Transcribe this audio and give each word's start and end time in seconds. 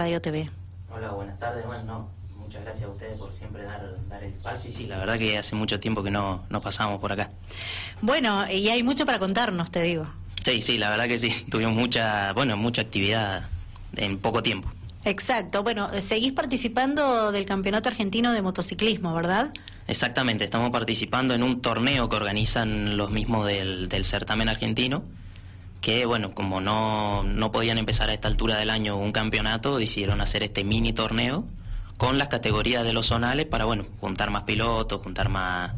Radio 0.00 0.22
TV. 0.22 0.48
Hola, 0.90 1.10
buenas 1.10 1.38
tardes. 1.38 1.66
Bueno, 1.66 1.84
no, 1.84 2.08
muchas 2.38 2.62
gracias 2.62 2.84
a 2.84 2.88
ustedes 2.88 3.18
por 3.18 3.30
siempre 3.30 3.64
dar, 3.64 3.82
dar 4.08 4.24
el 4.24 4.32
espacio. 4.32 4.70
Y 4.70 4.72
sí, 4.72 4.86
la 4.86 4.98
verdad 4.98 5.18
que 5.18 5.36
hace 5.36 5.54
mucho 5.54 5.78
tiempo 5.78 6.02
que 6.02 6.10
no, 6.10 6.42
no 6.48 6.62
pasamos 6.62 7.02
por 7.02 7.12
acá. 7.12 7.28
Bueno, 8.00 8.50
y 8.50 8.70
hay 8.70 8.82
mucho 8.82 9.04
para 9.04 9.18
contarnos, 9.18 9.70
te 9.70 9.82
digo. 9.82 10.06
Sí, 10.42 10.62
sí, 10.62 10.78
la 10.78 10.88
verdad 10.88 11.06
que 11.06 11.18
sí. 11.18 11.44
Tuvimos 11.50 11.74
mucha, 11.74 12.32
bueno, 12.32 12.56
mucha 12.56 12.80
actividad 12.80 13.50
en 13.94 14.18
poco 14.18 14.42
tiempo. 14.42 14.72
Exacto. 15.04 15.62
Bueno, 15.62 15.90
seguís 16.00 16.32
participando 16.32 17.30
del 17.30 17.44
Campeonato 17.44 17.90
Argentino 17.90 18.32
de 18.32 18.40
Motociclismo, 18.40 19.12
¿verdad? 19.14 19.52
Exactamente, 19.86 20.44
estamos 20.44 20.70
participando 20.70 21.34
en 21.34 21.42
un 21.42 21.60
torneo 21.60 22.08
que 22.08 22.16
organizan 22.16 22.96
los 22.96 23.10
mismos 23.10 23.46
del, 23.46 23.90
del 23.90 24.06
certamen 24.06 24.48
argentino 24.48 25.02
que 25.80 26.04
bueno, 26.06 26.34
como 26.34 26.60
no, 26.60 27.22
no 27.24 27.52
podían 27.52 27.78
empezar 27.78 28.10
a 28.10 28.14
esta 28.14 28.28
altura 28.28 28.56
del 28.56 28.70
año 28.70 28.96
un 28.96 29.12
campeonato, 29.12 29.78
decidieron 29.78 30.20
hacer 30.20 30.42
este 30.42 30.64
mini 30.64 30.92
torneo 30.92 31.44
con 31.96 32.18
las 32.18 32.28
categorías 32.28 32.84
de 32.84 32.92
los 32.92 33.06
zonales 33.06 33.46
para 33.46 33.64
bueno, 33.64 33.86
juntar 34.00 34.30
más 34.30 34.44
pilotos, 34.44 35.02
juntar 35.02 35.28
más, 35.28 35.72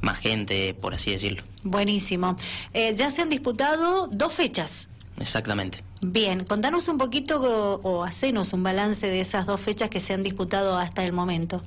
más 0.00 0.18
gente, 0.18 0.74
por 0.74 0.94
así 0.94 1.10
decirlo. 1.12 1.42
Buenísimo. 1.62 2.36
Eh, 2.72 2.94
ya 2.96 3.10
se 3.10 3.22
han 3.22 3.30
disputado 3.30 4.08
dos 4.08 4.32
fechas. 4.32 4.88
Exactamente. 5.20 5.82
Bien, 6.00 6.44
contanos 6.44 6.88
un 6.88 6.98
poquito 6.98 7.40
o, 7.40 7.80
o 7.82 8.04
hacenos 8.04 8.52
un 8.52 8.62
balance 8.62 9.08
de 9.08 9.20
esas 9.20 9.46
dos 9.46 9.60
fechas 9.60 9.90
que 9.90 10.00
se 10.00 10.14
han 10.14 10.22
disputado 10.22 10.76
hasta 10.76 11.04
el 11.04 11.12
momento. 11.12 11.62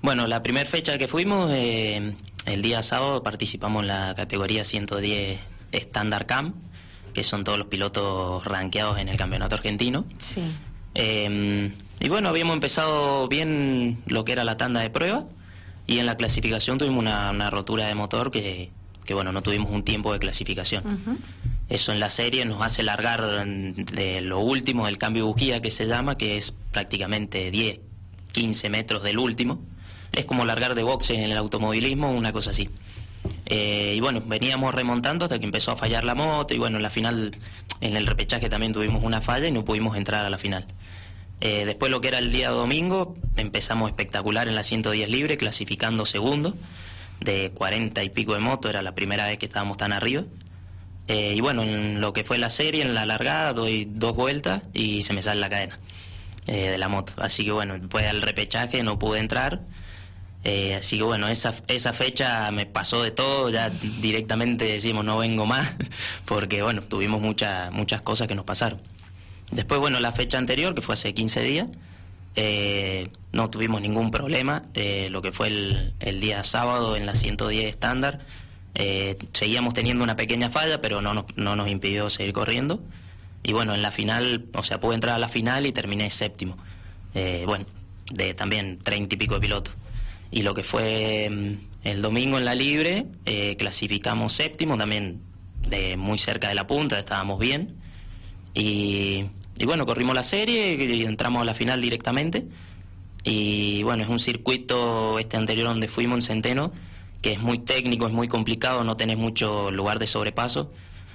Bueno, 0.00 0.26
la 0.26 0.42
primera 0.42 0.68
fecha 0.68 0.96
que 0.96 1.08
fuimos, 1.08 1.50
eh, 1.50 2.14
el 2.46 2.62
día 2.62 2.82
sábado 2.82 3.22
participamos 3.22 3.82
en 3.82 3.88
la 3.88 4.14
categoría 4.14 4.64
110 4.64 5.40
Standard 5.72 6.26
Camp 6.26 6.54
que 7.12 7.22
son 7.22 7.44
todos 7.44 7.58
los 7.58 7.68
pilotos 7.68 8.44
rankeados 8.44 8.98
en 8.98 9.08
el 9.08 9.16
campeonato 9.16 9.54
argentino. 9.54 10.04
Sí. 10.18 10.42
Eh, 10.94 11.72
y 12.00 12.08
bueno, 12.08 12.28
habíamos 12.28 12.54
empezado 12.54 13.28
bien 13.28 13.98
lo 14.06 14.24
que 14.24 14.32
era 14.32 14.44
la 14.44 14.56
tanda 14.56 14.80
de 14.80 14.90
prueba 14.90 15.24
y 15.86 15.98
en 15.98 16.06
la 16.06 16.16
clasificación 16.16 16.78
tuvimos 16.78 17.00
una, 17.00 17.30
una 17.30 17.50
rotura 17.50 17.86
de 17.86 17.94
motor 17.94 18.30
que, 18.30 18.70
que, 19.04 19.14
bueno, 19.14 19.32
no 19.32 19.42
tuvimos 19.42 19.70
un 19.70 19.82
tiempo 19.82 20.12
de 20.12 20.18
clasificación. 20.18 20.84
Uh 20.86 21.10
-huh. 21.10 21.16
Eso 21.68 21.92
en 21.92 22.00
la 22.00 22.08
serie 22.08 22.44
nos 22.46 22.62
hace 22.62 22.82
largar 22.82 23.44
de 23.44 24.20
lo 24.22 24.40
último 24.40 24.86
del 24.86 24.96
cambio 24.96 25.24
de 25.24 25.28
bujía 25.28 25.60
que 25.60 25.70
se 25.70 25.86
llama, 25.86 26.16
que 26.16 26.36
es 26.38 26.54
prácticamente 26.72 27.50
10, 27.50 27.80
15 28.32 28.70
metros 28.70 29.02
del 29.02 29.18
último. 29.18 29.60
Es 30.12 30.24
como 30.24 30.46
largar 30.46 30.74
de 30.74 30.82
boxe 30.82 31.14
en 31.14 31.30
el 31.30 31.36
automovilismo, 31.36 32.10
una 32.10 32.32
cosa 32.32 32.50
así. 32.50 32.70
Eh, 33.46 33.94
y 33.96 34.00
bueno, 34.00 34.22
veníamos 34.24 34.74
remontando 34.74 35.24
hasta 35.24 35.38
que 35.38 35.44
empezó 35.44 35.72
a 35.72 35.76
fallar 35.76 36.04
la 36.04 36.14
moto 36.14 36.54
y 36.54 36.58
bueno, 36.58 36.76
en 36.76 36.82
la 36.82 36.90
final, 36.90 37.36
en 37.80 37.96
el 37.96 38.06
repechaje 38.06 38.48
también 38.48 38.72
tuvimos 38.72 39.02
una 39.02 39.20
falla 39.20 39.48
y 39.48 39.52
no 39.52 39.64
pudimos 39.64 39.96
entrar 39.96 40.24
a 40.24 40.30
la 40.30 40.38
final. 40.38 40.66
Eh, 41.40 41.64
después 41.64 41.90
lo 41.90 42.00
que 42.00 42.08
era 42.08 42.18
el 42.18 42.32
día 42.32 42.50
domingo, 42.50 43.16
empezamos 43.36 43.90
espectacular 43.90 44.48
en 44.48 44.54
la 44.54 44.62
110 44.62 45.08
libre, 45.08 45.36
clasificando 45.36 46.04
segundo, 46.04 46.56
de 47.20 47.50
40 47.52 48.02
y 48.02 48.08
pico 48.10 48.34
de 48.34 48.40
moto, 48.40 48.68
era 48.68 48.82
la 48.82 48.94
primera 48.94 49.26
vez 49.26 49.38
que 49.38 49.46
estábamos 49.46 49.76
tan 49.76 49.92
arriba. 49.92 50.24
Eh, 51.06 51.34
y 51.36 51.40
bueno, 51.40 51.62
en 51.62 52.00
lo 52.00 52.12
que 52.12 52.24
fue 52.24 52.38
la 52.38 52.50
serie, 52.50 52.82
en 52.82 52.92
la 52.92 53.06
largada, 53.06 53.54
doy 53.54 53.88
dos 53.90 54.14
vueltas 54.14 54.62
y 54.74 55.02
se 55.02 55.14
me 55.14 55.22
sale 55.22 55.40
la 55.40 55.48
cadena 55.48 55.78
de 56.46 56.78
la 56.78 56.88
moto. 56.88 57.12
Así 57.18 57.44
que 57.44 57.52
bueno, 57.52 57.78
después 57.78 58.06
al 58.06 58.22
repechaje 58.22 58.82
no 58.82 58.98
pude 58.98 59.18
entrar. 59.18 59.60
Eh, 60.44 60.74
así 60.76 60.96
que 60.98 61.02
bueno, 61.02 61.28
esa, 61.28 61.54
esa 61.66 61.92
fecha 61.92 62.50
me 62.52 62.64
pasó 62.66 63.02
de 63.02 63.10
todo, 63.10 63.50
ya 63.50 63.70
directamente 64.00 64.64
decimos 64.64 65.04
no 65.04 65.18
vengo 65.18 65.46
más, 65.46 65.74
porque 66.24 66.62
bueno, 66.62 66.82
tuvimos 66.82 67.20
mucha, 67.20 67.70
muchas 67.70 68.02
cosas 68.02 68.28
que 68.28 68.34
nos 68.34 68.44
pasaron. 68.44 68.80
Después, 69.50 69.80
bueno, 69.80 69.98
la 70.00 70.12
fecha 70.12 70.38
anterior, 70.38 70.74
que 70.74 70.82
fue 70.82 70.92
hace 70.94 71.14
15 71.14 71.42
días, 71.42 71.70
eh, 72.36 73.08
no 73.32 73.50
tuvimos 73.50 73.80
ningún 73.80 74.10
problema. 74.10 74.64
Eh, 74.74 75.08
lo 75.10 75.22
que 75.22 75.32
fue 75.32 75.48
el, 75.48 75.94
el, 76.00 76.20
día 76.20 76.44
sábado 76.44 76.96
en 76.96 77.06
la 77.06 77.14
110 77.14 77.66
estándar, 77.66 78.20
seguíamos 79.32 79.74
teniendo 79.74 80.04
una 80.04 80.16
pequeña 80.16 80.50
falla, 80.50 80.80
pero 80.80 81.02
no 81.02 81.12
nos, 81.14 81.24
no 81.36 81.56
nos 81.56 81.68
impidió 81.68 82.10
seguir 82.10 82.32
corriendo. 82.32 82.80
Y 83.42 83.52
bueno, 83.52 83.74
en 83.74 83.82
la 83.82 83.90
final, 83.90 84.46
o 84.54 84.62
sea, 84.62 84.80
pude 84.80 84.94
entrar 84.94 85.16
a 85.16 85.18
la 85.18 85.28
final 85.28 85.66
y 85.66 85.72
terminé 85.72 86.10
séptimo. 86.10 86.56
bueno, 87.46 87.66
de 88.10 88.34
también 88.34 88.78
30 88.82 89.14
y 89.14 89.18
pico 89.18 89.34
de 89.34 89.40
pilotos 89.40 89.74
y 90.30 90.42
lo 90.42 90.54
que 90.54 90.62
fue 90.62 91.28
mm, 91.30 91.86
el 91.88 92.02
domingo 92.02 92.38
en 92.38 92.44
la 92.44 92.54
libre, 92.54 93.06
eh, 93.24 93.56
clasificamos 93.58 94.32
séptimo, 94.32 94.76
también 94.76 95.22
de 95.68 95.96
muy 95.96 96.18
cerca 96.18 96.48
de 96.48 96.54
la 96.54 96.66
punta, 96.66 96.98
estábamos 96.98 97.38
bien. 97.38 97.76
Y, 98.54 99.26
y, 99.58 99.64
bueno, 99.64 99.86
corrimos 99.86 100.14
la 100.14 100.22
serie 100.22 100.74
y 100.74 101.04
entramos 101.04 101.42
a 101.42 101.44
la 101.44 101.54
final 101.54 101.80
directamente. 101.80 102.46
Y 103.24 103.82
bueno, 103.82 104.02
es 104.02 104.08
un 104.08 104.18
circuito 104.18 105.18
este 105.18 105.36
anterior 105.36 105.68
donde 105.68 105.88
fuimos 105.88 106.16
en 106.16 106.22
Centeno, 106.22 106.72
que 107.20 107.32
es 107.32 107.40
muy 107.40 107.58
técnico, 107.58 108.06
es 108.06 108.12
muy 108.12 108.28
complicado, 108.28 108.84
no 108.84 108.96
tenés 108.96 109.18
mucho 109.18 109.70
lugar 109.70 109.98
de 109.98 110.06
sobrepaso. 110.06 110.72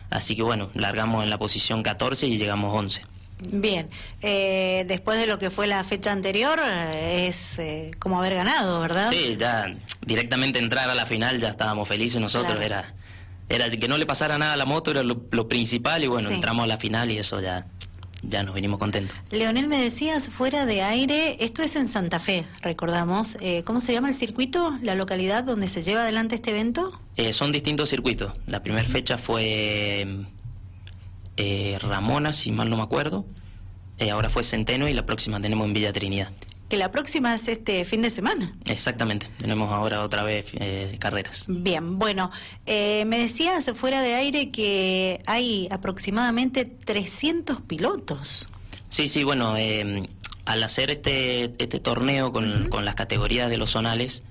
Así 0.10 0.36
que 0.36 0.44
bueno, 0.44 0.70
largamos 0.76 1.24
en 1.24 1.30
la 1.30 1.40
posición 1.40 1.82
14 1.82 2.28
y 2.28 2.38
llegamos 2.38 2.76
11. 2.78 3.13
Bien, 3.40 3.90
eh, 4.22 4.86
después 4.88 5.20
de 5.20 5.28
lo 5.28 5.38
que 5.40 5.50
fue 5.50 5.68
la 5.68 5.84
fecha 5.84 6.12
anterior, 6.12 6.60
eh, 6.64 7.28
es 7.28 7.60
eh, 7.60 7.92
como 8.00 8.20
haber 8.20 8.36
ganado, 8.36 8.80
¿verdad? 8.80 9.10
Sí, 9.10 9.36
ya 9.38 9.76
directamente 10.02 10.60
entrar 10.60 10.90
a 10.90 10.96
la 10.96 11.06
final 11.06 11.40
ya 11.40 11.50
estábamos 11.50 11.88
felices 11.88 12.22
nosotros, 12.22 12.56
claro. 12.58 12.66
era 12.66 12.94
era 13.50 13.70
que 13.70 13.88
no 13.88 13.98
le 13.98 14.06
pasara 14.06 14.38
nada 14.38 14.54
a 14.54 14.58
la 14.58 14.66
moto, 14.66 14.92
era 14.92 15.04
lo, 15.04 15.26
lo 15.32 15.48
principal 15.48 16.04
y 16.04 16.08
bueno, 16.08 16.30
sí. 16.30 16.36
entramos 16.36 16.64
a 16.64 16.68
la 16.68 16.78
final 16.78 17.12
y 17.12 17.18
eso 17.18 17.42
ya 17.42 17.68
ya 18.24 18.44
nos 18.44 18.56
vinimos 18.56 18.80
contentos. 18.80 19.16
Leonel, 19.32 19.68
me 19.68 19.78
decías 19.78 20.30
fuera 20.30 20.66
de 20.66 20.82
aire, 20.82 21.38
esto 21.44 21.62
es 21.62 21.76
en 21.76 21.88
Santa 21.88 22.20
Fe, 22.20 22.46
recordamos. 22.62 23.38
Eh, 23.42 23.64
¿Cómo 23.66 23.82
se 23.82 23.94
llama 23.94 24.10
el 24.10 24.16
circuito, 24.16 24.78
la 24.82 24.96
localidad 24.96 25.44
donde 25.44 25.68
se 25.68 25.82
lleva 25.82 26.04
adelante 26.04 26.36
este 26.36 26.52
evento? 26.52 27.00
Eh, 27.18 27.34
son 27.34 27.52
distintos 27.52 27.90
circuitos. 27.90 28.34
La 28.48 28.64
primera 28.64 28.88
fecha 28.88 29.18
fue 29.18 30.26
eh, 31.38 31.78
Ramona, 31.82 32.34
si 32.34 32.52
mal 32.52 32.70
no 32.70 32.78
me 32.78 32.84
acuerdo. 32.84 33.26
Eh, 33.98 34.12
ahora 34.12 34.30
fue 34.30 34.44
Centeno 34.44 34.88
y 34.88 34.94
la 34.94 35.06
próxima 35.06 35.40
tenemos 35.40 35.68
en 35.68 35.74
Villa 35.74 35.94
Trinidad. 35.94 36.32
Que 36.70 36.78
la 36.78 36.92
próxima 36.92 37.36
es 37.36 37.48
este 37.48 37.86
fin 37.86 38.02
de 38.02 38.10
semana. 38.10 38.56
Exactamente, 38.66 39.30
tenemos 39.38 39.72
ahora 39.72 40.02
otra 40.04 40.24
vez 40.24 40.48
eh, 40.54 40.96
carreras. 41.00 41.46
Bien, 41.48 42.00
bueno, 42.00 42.32
eh, 42.66 43.06
me 43.06 43.20
decías 43.20 43.72
fuera 43.76 44.02
de 44.02 44.16
aire 44.16 44.50
que 44.50 45.22
hay 45.28 45.68
aproximadamente 45.70 46.66
300 46.66 47.62
pilotos. 47.62 48.50
Sí, 48.90 49.08
sí, 49.08 49.24
bueno, 49.24 49.56
eh, 49.58 50.10
al 50.46 50.64
hacer 50.64 50.90
este, 50.90 51.54
este 51.62 51.80
torneo 51.80 52.32
con, 52.32 52.50
uh 52.50 52.54
-huh. 52.66 52.70
con, 52.70 52.86
las 52.86 52.96
categorías 52.96 53.50
de 53.50 53.58
los 53.58 53.72
zonales, 53.72 54.24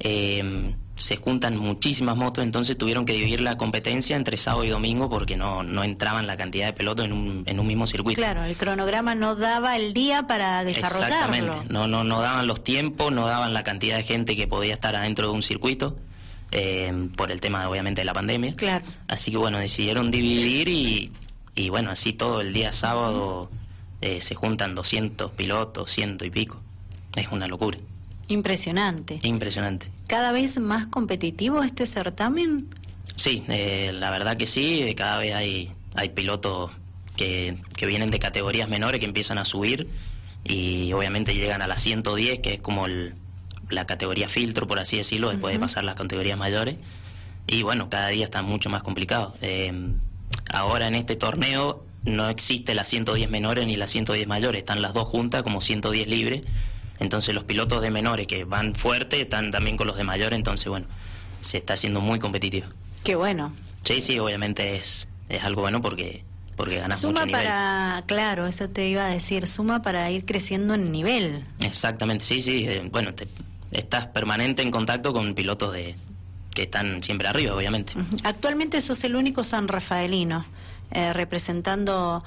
eh, 0.00 0.74
se 1.02 1.16
juntan 1.16 1.56
muchísimas 1.56 2.16
motos, 2.16 2.44
entonces 2.44 2.78
tuvieron 2.78 3.04
que 3.04 3.12
dividir 3.12 3.40
la 3.40 3.56
competencia 3.56 4.14
entre 4.14 4.36
sábado 4.36 4.64
y 4.64 4.68
domingo 4.68 5.10
porque 5.10 5.36
no, 5.36 5.64
no 5.64 5.82
entraban 5.82 6.28
la 6.28 6.36
cantidad 6.36 6.66
de 6.66 6.72
pelotos 6.72 7.04
en 7.04 7.12
un, 7.12 7.42
en 7.46 7.58
un 7.58 7.66
mismo 7.66 7.88
circuito. 7.88 8.20
Claro, 8.20 8.44
el 8.44 8.56
cronograma 8.56 9.16
no 9.16 9.34
daba 9.34 9.74
el 9.74 9.94
día 9.94 10.28
para 10.28 10.62
desarrollarlo. 10.62 11.14
Exactamente, 11.14 11.72
no, 11.72 11.88
no, 11.88 12.04
no 12.04 12.20
daban 12.20 12.46
los 12.46 12.62
tiempos, 12.62 13.10
no 13.10 13.26
daban 13.26 13.52
la 13.52 13.64
cantidad 13.64 13.96
de 13.96 14.04
gente 14.04 14.36
que 14.36 14.46
podía 14.46 14.74
estar 14.74 14.94
adentro 14.94 15.26
de 15.26 15.32
un 15.34 15.42
circuito. 15.42 15.96
Eh, 16.54 17.08
por 17.16 17.32
el 17.32 17.40
tema 17.40 17.66
obviamente 17.66 18.02
de 18.02 18.04
la 18.04 18.12
pandemia. 18.12 18.52
Claro. 18.54 18.84
Así 19.08 19.30
que 19.30 19.38
bueno, 19.38 19.56
decidieron 19.56 20.10
dividir 20.10 20.68
y, 20.68 21.10
y 21.54 21.70
bueno, 21.70 21.90
así 21.90 22.12
todo 22.12 22.42
el 22.42 22.52
día 22.52 22.74
sábado 22.74 23.50
eh, 24.02 24.20
se 24.20 24.34
juntan 24.34 24.74
200 24.74 25.30
pilotos, 25.32 25.90
ciento 25.90 26.26
y 26.26 26.30
pico. 26.30 26.60
Es 27.16 27.28
una 27.32 27.48
locura. 27.48 27.78
Impresionante. 28.32 29.20
Impresionante. 29.22 29.90
¿Cada 30.06 30.32
vez 30.32 30.58
más 30.58 30.86
competitivo 30.86 31.62
este 31.62 31.84
certamen? 31.86 32.66
Sí, 33.14 33.44
eh, 33.48 33.90
la 33.92 34.10
verdad 34.10 34.36
que 34.36 34.46
sí, 34.46 34.94
cada 34.96 35.18
vez 35.18 35.34
hay, 35.34 35.70
hay 35.94 36.08
pilotos 36.10 36.70
que, 37.16 37.58
que, 37.76 37.84
vienen 37.86 38.10
de 38.10 38.18
categorías 38.18 38.68
menores 38.68 39.00
que 39.00 39.06
empiezan 39.06 39.36
a 39.36 39.44
subir 39.44 39.88
y 40.44 40.92
obviamente 40.94 41.34
llegan 41.34 41.60
a 41.60 41.66
las 41.66 41.82
110, 41.82 42.38
que 42.38 42.54
es 42.54 42.60
como 42.60 42.86
el, 42.86 43.14
la 43.68 43.86
categoría 43.86 44.28
filtro, 44.28 44.66
por 44.66 44.78
así 44.78 44.96
decirlo, 44.96 45.28
después 45.28 45.52
uh 45.52 45.56
-huh. 45.56 45.60
de 45.60 45.64
pasar 45.66 45.84
las 45.84 45.96
categorías 45.96 46.38
mayores. 46.38 46.76
Y 47.46 47.62
bueno, 47.62 47.90
cada 47.90 48.08
día 48.08 48.24
está 48.24 48.42
mucho 48.42 48.70
más 48.70 48.82
complicado. 48.82 49.34
Eh, 49.42 49.72
ahora 50.50 50.86
en 50.86 50.94
este 50.94 51.16
torneo 51.16 51.84
no 52.04 52.30
existe 52.30 52.74
la 52.74 52.84
110 52.84 53.28
menores 53.28 53.66
ni 53.66 53.76
la 53.76 53.86
110 53.86 54.26
mayores, 54.26 54.60
están 54.60 54.80
las 54.80 54.94
dos 54.94 55.06
juntas 55.06 55.42
como 55.42 55.60
110 55.60 56.08
libres 56.08 56.42
entonces 57.02 57.34
los 57.34 57.44
pilotos 57.44 57.82
de 57.82 57.90
menores 57.90 58.26
que 58.26 58.44
van 58.44 58.74
fuerte 58.74 59.20
están 59.20 59.50
también 59.50 59.76
con 59.76 59.86
los 59.86 59.96
de 59.96 60.04
mayores, 60.04 60.36
entonces 60.36 60.68
bueno, 60.68 60.86
se 61.40 61.58
está 61.58 61.74
haciendo 61.74 62.00
muy 62.00 62.18
competitivo. 62.18 62.66
Qué 63.04 63.16
bueno. 63.16 63.52
Sí, 63.84 64.00
sí, 64.00 64.18
obviamente 64.18 64.76
es, 64.76 65.08
es 65.28 65.42
algo 65.44 65.62
bueno 65.62 65.82
porque 65.82 66.24
porque 66.56 66.78
ganas 66.78 67.00
suma 67.00 67.22
mucho 67.22 67.32
para, 67.32 67.88
nivel. 67.88 68.04
claro, 68.04 68.46
eso 68.46 68.68
te 68.68 68.88
iba 68.88 69.04
a 69.06 69.08
decir, 69.08 69.46
suma 69.46 69.82
para 69.82 70.10
ir 70.10 70.24
creciendo 70.24 70.74
en 70.74 70.92
nivel. 70.92 71.44
Exactamente, 71.60 72.24
sí, 72.24 72.40
sí, 72.40 72.66
eh, 72.68 72.86
bueno, 72.90 73.14
te, 73.14 73.26
estás 73.72 74.06
permanente 74.06 74.62
en 74.62 74.70
contacto 74.70 75.12
con 75.12 75.34
pilotos 75.34 75.72
de 75.72 75.96
que 76.54 76.62
están 76.62 77.02
siempre 77.02 77.28
arriba, 77.28 77.54
obviamente. 77.54 77.94
Actualmente 78.24 78.80
sos 78.80 79.02
el 79.04 79.16
único 79.16 79.42
san 79.42 79.68
rafaelino 79.68 80.44
eh, 80.90 81.12
representando 81.14 82.22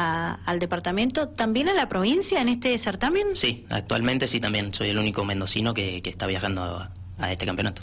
al 0.00 0.58
departamento, 0.58 1.28
también 1.28 1.68
a 1.68 1.74
la 1.74 1.88
provincia 1.88 2.40
en 2.40 2.48
este 2.48 2.76
certamen. 2.78 3.28
Sí, 3.34 3.66
actualmente 3.70 4.26
sí 4.28 4.40
también. 4.40 4.72
Soy 4.72 4.90
el 4.90 4.98
único 4.98 5.24
mendocino 5.24 5.74
que, 5.74 6.02
está 6.04 6.26
viajando 6.26 6.88
a 7.18 7.32
este 7.32 7.46
campeonato 7.46 7.82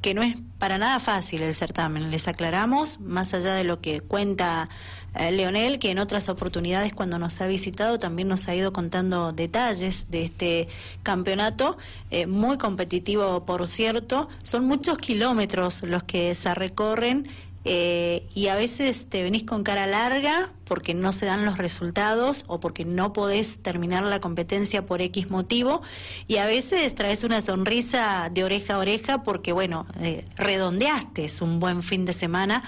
que 0.00 0.14
no 0.14 0.22
es 0.22 0.36
para 0.58 0.78
nada 0.78 1.00
fácil 1.00 1.42
el 1.42 1.54
certamen. 1.54 2.10
Les 2.10 2.28
aclaramos, 2.28 3.00
más 3.00 3.34
allá 3.34 3.54
de 3.54 3.64
lo 3.64 3.80
que 3.80 4.00
cuenta 4.00 4.68
eh, 5.14 5.32
Leonel, 5.32 5.78
que 5.78 5.90
en 5.90 5.98
otras 5.98 6.28
oportunidades 6.28 6.92
cuando 6.92 7.18
nos 7.18 7.40
ha 7.40 7.46
visitado 7.46 7.98
también 7.98 8.28
nos 8.28 8.48
ha 8.48 8.54
ido 8.54 8.72
contando 8.72 9.32
detalles 9.32 10.10
de 10.10 10.24
este 10.24 10.68
campeonato, 11.02 11.78
eh, 12.10 12.26
muy 12.26 12.58
competitivo 12.58 13.44
por 13.44 13.66
cierto. 13.66 14.28
Son 14.42 14.66
muchos 14.66 14.98
kilómetros 14.98 15.82
los 15.82 16.04
que 16.04 16.34
se 16.34 16.54
recorren 16.54 17.28
eh, 17.70 18.26
y 18.34 18.48
a 18.48 18.54
veces 18.54 19.08
te 19.10 19.22
venís 19.22 19.42
con 19.42 19.62
cara 19.62 19.86
larga 19.86 20.50
porque 20.64 20.94
no 20.94 21.12
se 21.12 21.26
dan 21.26 21.44
los 21.44 21.58
resultados 21.58 22.46
o 22.46 22.60
porque 22.60 22.86
no 22.86 23.12
podés 23.12 23.58
terminar 23.62 24.04
la 24.04 24.20
competencia 24.20 24.86
por 24.86 25.02
X 25.02 25.28
motivo 25.28 25.82
y 26.28 26.38
a 26.38 26.46
veces 26.46 26.94
traes 26.94 27.24
una 27.24 27.42
sonrisa 27.42 28.30
de 28.32 28.42
oreja 28.42 28.76
a 28.76 28.78
oreja 28.78 29.22
porque, 29.22 29.52
bueno, 29.52 29.86
eh, 30.00 30.24
redondeaste 30.36 31.26
es 31.26 31.42
un 31.42 31.60
buen 31.60 31.82
fin 31.82 32.06
de 32.06 32.14
semana 32.14 32.64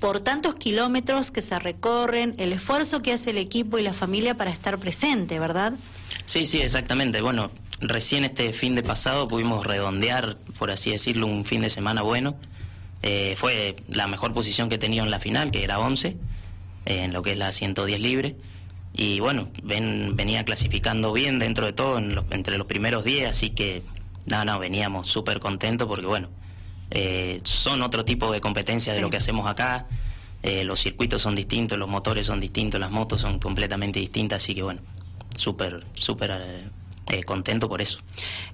por 0.00 0.20
tantos 0.20 0.56
kilómetros 0.56 1.30
que 1.30 1.40
se 1.40 1.56
recorren, 1.60 2.34
el 2.38 2.52
esfuerzo 2.52 3.02
que 3.02 3.12
hace 3.12 3.30
el 3.30 3.38
equipo 3.38 3.78
y 3.78 3.82
la 3.82 3.92
familia 3.92 4.36
para 4.36 4.50
estar 4.50 4.78
presente, 4.78 5.38
¿verdad? 5.38 5.74
Sí, 6.26 6.44
sí, 6.44 6.60
exactamente. 6.60 7.20
Bueno, 7.20 7.52
recién 7.78 8.24
este 8.24 8.52
fin 8.52 8.74
de 8.74 8.82
pasado 8.82 9.28
pudimos 9.28 9.64
redondear, 9.64 10.38
por 10.58 10.72
así 10.72 10.90
decirlo, 10.90 11.28
un 11.28 11.44
fin 11.44 11.60
de 11.60 11.70
semana 11.70 12.02
bueno 12.02 12.36
eh, 13.06 13.34
fue 13.36 13.76
la 13.86 14.06
mejor 14.06 14.32
posición 14.32 14.70
que 14.70 14.76
he 14.76 14.78
tenido 14.78 15.04
en 15.04 15.10
la 15.10 15.20
final, 15.20 15.50
que 15.50 15.62
era 15.62 15.78
11, 15.78 16.16
en 16.86 17.12
lo 17.12 17.22
que 17.22 17.32
es 17.32 17.36
la 17.36 17.52
110 17.52 18.00
libre. 18.00 18.34
Y 18.94 19.20
bueno, 19.20 19.50
ven, 19.62 20.16
venía 20.16 20.42
clasificando 20.46 21.12
bien 21.12 21.38
dentro 21.38 21.66
de 21.66 21.74
todo, 21.74 21.98
entre 21.98 22.56
los 22.56 22.66
primeros 22.66 23.04
10, 23.04 23.28
así 23.28 23.50
que 23.50 23.82
no, 24.24 24.46
no, 24.46 24.58
veníamos 24.58 25.06
súper 25.08 25.38
contentos 25.38 25.86
porque 25.86 26.06
bueno, 26.06 26.30
eh, 26.92 27.40
son 27.44 27.82
otro 27.82 28.06
tipo 28.06 28.32
de 28.32 28.40
competencia 28.40 28.94
de 28.94 29.02
lo 29.02 29.10
que 29.10 29.18
hacemos 29.18 29.46
acá. 29.50 29.86
Eh, 30.42 30.64
los 30.64 30.80
circuitos 30.80 31.20
son 31.20 31.34
distintos, 31.34 31.76
los 31.76 31.90
motores 31.90 32.24
son 32.24 32.40
distintos, 32.40 32.80
las 32.80 32.90
motos 32.90 33.20
son 33.20 33.38
completamente 33.38 34.00
distintas, 34.00 34.42
así 34.42 34.54
que 34.54 34.62
bueno, 34.62 34.80
súper, 35.34 35.84
súper 35.92 36.32
eh, 37.06 37.22
contento 37.22 37.68
por 37.68 37.82
eso. 37.82 37.98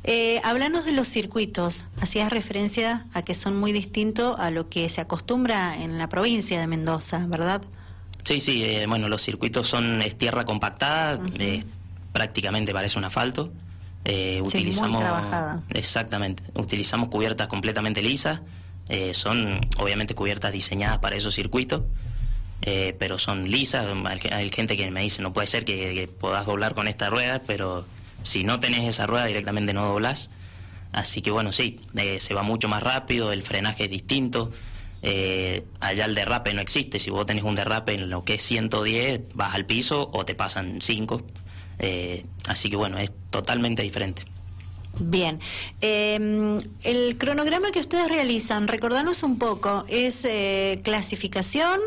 Eh, 0.02 0.40
háblanos 0.42 0.84
de 0.84 0.92
los 0.92 1.06
circuitos. 1.06 1.84
Hacías 2.00 2.30
referencia 2.30 3.06
a 3.14 3.22
que 3.22 3.34
son 3.34 3.56
muy 3.56 3.70
distintos 3.70 4.38
a 4.40 4.50
lo 4.50 4.68
que 4.68 4.88
se 4.88 5.00
acostumbra 5.00 5.76
en 5.80 5.98
la 5.98 6.08
provincia 6.08 6.58
de 6.58 6.66
Mendoza, 6.66 7.24
¿verdad? 7.28 7.62
Sí, 8.24 8.40
sí. 8.40 8.64
Eh, 8.64 8.86
bueno, 8.88 9.08
los 9.08 9.22
circuitos 9.22 9.68
son 9.68 10.02
es 10.02 10.18
tierra 10.18 10.44
compactada, 10.44 11.20
eh, 11.38 11.62
prácticamente 12.12 12.72
parece 12.72 12.98
un 12.98 13.04
asfalto. 13.04 13.52
utilizamos, 14.42 14.92
muy 14.92 15.00
trabajada. 15.00 15.62
Exactamente. 15.68 16.42
Utilizamos 16.54 17.08
cubiertas 17.08 17.46
completamente 17.46 18.02
lisas. 18.02 18.40
son 19.12 19.60
obviamente 19.78 20.16
cubiertas 20.16 20.52
diseñadas 20.52 20.98
para 20.98 21.14
esos 21.14 21.36
circuitos. 21.36 21.82
pero 22.98 23.16
son 23.16 23.48
lisas, 23.48 23.86
hay, 24.32 24.50
gente 24.50 24.76
que 24.76 24.90
me 24.90 25.02
dice 25.02 25.22
no 25.22 25.32
puede 25.32 25.46
ser 25.46 25.64
que, 25.64 25.94
que 25.94 26.08
puedas 26.08 26.46
doblar 26.46 26.74
con 26.74 26.88
esta 26.88 27.10
rueda, 27.10 27.42
pero 27.46 27.86
si 28.22 28.44
no 28.44 28.60
tenés 28.60 28.88
esa 28.88 29.06
rueda 29.06 29.26
directamente 29.26 29.72
no 29.72 29.86
doblás. 29.86 30.30
Así 30.92 31.22
que 31.22 31.30
bueno, 31.30 31.52
sí, 31.52 31.80
eh, 31.96 32.18
se 32.20 32.34
va 32.34 32.42
mucho 32.42 32.68
más 32.68 32.82
rápido, 32.82 33.32
el 33.32 33.42
frenaje 33.42 33.84
es 33.84 33.90
distinto. 33.90 34.50
Eh, 35.02 35.64
allá 35.78 36.04
el 36.04 36.14
derrape 36.14 36.52
no 36.52 36.60
existe. 36.60 36.98
Si 36.98 37.10
vos 37.10 37.26
tenés 37.26 37.44
un 37.44 37.54
derrape 37.54 37.94
en 37.94 38.10
lo 38.10 38.24
que 38.24 38.34
es 38.34 38.42
110, 38.42 39.20
vas 39.34 39.54
al 39.54 39.66
piso 39.66 40.10
o 40.12 40.24
te 40.24 40.34
pasan 40.34 40.78
5. 40.80 41.22
Eh, 41.78 42.26
así 42.46 42.68
que 42.68 42.76
bueno, 42.76 42.98
es 42.98 43.12
totalmente 43.30 43.82
diferente. 43.82 44.22
Bien. 44.98 45.38
El 45.80 47.16
cronograma 47.16 47.70
que 47.70 47.78
ustedes 47.78 48.08
realizan, 48.08 48.66
recordanos 48.66 49.22
un 49.22 49.38
poco, 49.38 49.84
es 49.88 50.26
clasificación, 50.82 51.78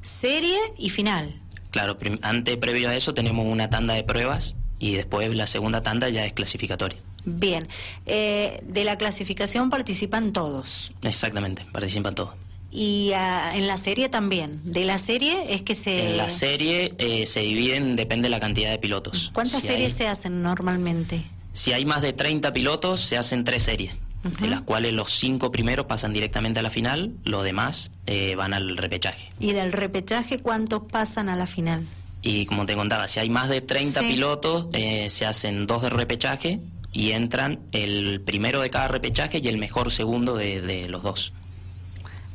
serie 0.00 0.56
y 0.78 0.90
final. 0.90 1.40
Claro, 1.72 1.98
antes, 2.22 2.56
previo 2.58 2.88
a 2.88 2.94
eso, 2.94 3.12
tenemos 3.14 3.46
una 3.46 3.68
tanda 3.68 3.94
de 3.94 4.04
pruebas 4.04 4.54
y 4.82 4.94
después 4.94 5.32
la 5.34 5.46
segunda 5.46 5.82
tanda 5.82 6.08
ya 6.08 6.26
es 6.26 6.32
clasificatoria. 6.32 6.98
Bien, 7.24 7.68
eh, 8.04 8.60
de 8.64 8.82
la 8.82 8.98
clasificación 8.98 9.70
participan 9.70 10.32
todos. 10.32 10.92
Exactamente, 11.02 11.64
participan 11.70 12.16
todos. 12.16 12.34
Y 12.72 13.12
ah, 13.14 13.52
en 13.54 13.68
la 13.68 13.76
serie 13.76 14.08
también. 14.08 14.60
De 14.64 14.84
la 14.84 14.98
serie 14.98 15.54
es 15.54 15.62
que 15.62 15.76
se... 15.76 16.10
En 16.10 16.16
la 16.16 16.30
serie 16.30 16.94
eh, 16.98 17.26
se 17.26 17.40
dividen, 17.40 17.94
depende 17.94 18.26
de 18.26 18.30
la 18.30 18.40
cantidad 18.40 18.70
de 18.70 18.78
pilotos. 18.78 19.30
¿Cuántas 19.32 19.62
series 19.62 19.92
se 19.92 20.08
hacen 20.08 20.42
normalmente? 20.42 21.22
Si 21.52 21.72
hay 21.72 21.84
más 21.84 22.02
de 22.02 22.12
30 22.12 22.52
pilotos, 22.52 23.02
se 23.02 23.16
hacen 23.16 23.44
tres 23.44 23.62
series, 23.62 23.94
de 24.40 24.48
las 24.48 24.62
cuales 24.62 24.94
los 24.94 25.12
cinco 25.12 25.52
primeros 25.52 25.86
pasan 25.86 26.12
directamente 26.12 26.58
a 26.58 26.62
la 26.62 26.70
final, 26.70 27.12
los 27.24 27.44
demás 27.44 27.92
eh, 28.06 28.34
van 28.34 28.52
al 28.52 28.76
repechaje. 28.76 29.30
¿Y 29.38 29.52
del 29.52 29.72
repechaje 29.72 30.38
cuántos 30.38 30.82
pasan 30.90 31.28
a 31.28 31.36
la 31.36 31.46
final? 31.46 31.86
Y 32.22 32.46
como 32.46 32.64
te 32.66 32.76
contaba, 32.76 33.08
si 33.08 33.18
hay 33.18 33.28
más 33.28 33.48
de 33.48 33.60
30 33.60 34.00
pilotos, 34.00 34.68
eh, 34.72 35.08
se 35.08 35.26
hacen 35.26 35.66
dos 35.66 35.82
de 35.82 35.90
repechaje 35.90 36.60
y 36.92 37.10
entran 37.10 37.58
el 37.72 38.20
primero 38.20 38.60
de 38.60 38.70
cada 38.70 38.86
repechaje 38.88 39.40
y 39.42 39.48
el 39.48 39.58
mejor 39.58 39.90
segundo 39.90 40.36
de, 40.36 40.86
los 40.88 41.02
dos. 41.02 41.32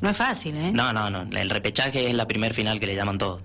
No 0.02 0.10
es 0.10 0.18
fácil, 0.18 0.58
¿eh? 0.58 0.72
No, 0.74 0.92
no, 0.92 1.10
no. 1.10 1.22
El 1.36 1.50
repechaje 1.50 2.08
es 2.08 2.14
la 2.14 2.28
primer 2.28 2.54
final 2.54 2.80
que 2.80 2.86
le 2.86 2.96
llaman 2.96 3.18
todos. 3.18 3.42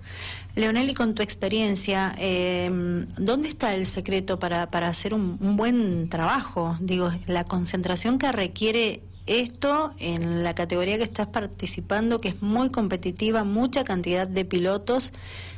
Leonel, 0.55 0.89
y 0.89 0.93
con 0.93 1.15
tu 1.15 1.23
experiencia, 1.23 2.13
eh, 2.19 2.69
¿dónde 3.17 3.47
está 3.47 3.73
el 3.73 3.87
secreto 3.87 4.37
para, 4.37 4.69
para 4.69 4.87
hacer 4.87 5.13
un, 5.13 5.37
un, 5.39 5.57
buen 5.57 6.09
trabajo? 6.09 6.77
Digo, 6.79 7.11
la 7.25 7.45
concentración 7.45 8.19
que 8.19 8.31
requiere 8.31 9.01
esto 9.25 9.93
en 9.99 10.43
la 10.43 10.53
categoría 10.53 10.97
que 10.97 11.03
estás 11.03 11.27
participando, 11.27 12.19
que 12.19 12.29
es 12.29 12.41
muy 12.41 12.69
competitiva, 12.69 13.43
mucha 13.43 13.83
cantidad 13.83 14.27
de 14.27 14.45
pilotos, 14.45 15.13